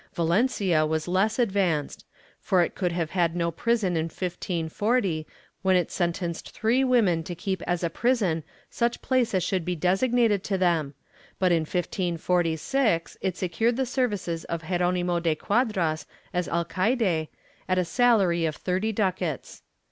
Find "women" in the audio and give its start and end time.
6.83-7.21